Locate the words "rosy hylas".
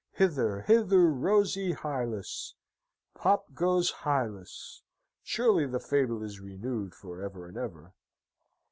1.13-2.55